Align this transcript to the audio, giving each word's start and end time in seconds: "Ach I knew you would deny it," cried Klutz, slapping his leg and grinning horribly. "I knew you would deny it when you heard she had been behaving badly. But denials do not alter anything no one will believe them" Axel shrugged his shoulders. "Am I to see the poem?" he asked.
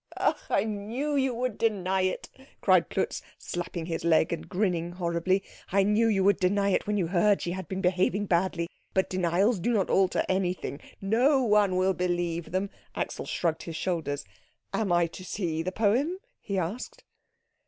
"Ach 0.17 0.49
I 0.49 0.63
knew 0.63 1.15
you 1.15 1.31
would 1.35 1.59
deny 1.59 2.01
it," 2.01 2.27
cried 2.59 2.89
Klutz, 2.89 3.21
slapping 3.37 3.85
his 3.85 4.03
leg 4.03 4.33
and 4.33 4.49
grinning 4.49 4.93
horribly. 4.93 5.43
"I 5.71 5.83
knew 5.83 6.07
you 6.07 6.23
would 6.23 6.37
deny 6.37 6.69
it 6.71 6.87
when 6.87 6.97
you 6.97 7.05
heard 7.05 7.39
she 7.43 7.51
had 7.51 7.67
been 7.67 7.81
behaving 7.81 8.25
badly. 8.25 8.67
But 8.95 9.11
denials 9.11 9.59
do 9.59 9.71
not 9.71 9.91
alter 9.91 10.25
anything 10.27 10.79
no 11.01 11.43
one 11.43 11.75
will 11.75 11.93
believe 11.93 12.51
them" 12.51 12.71
Axel 12.95 13.27
shrugged 13.27 13.61
his 13.61 13.75
shoulders. 13.75 14.25
"Am 14.73 14.91
I 14.91 15.05
to 15.05 15.23
see 15.23 15.61
the 15.61 15.71
poem?" 15.71 16.17
he 16.39 16.57
asked. 16.57 17.03